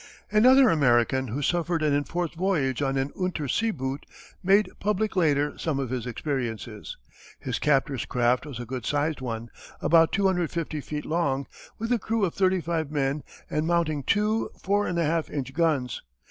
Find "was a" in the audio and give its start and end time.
8.47-8.65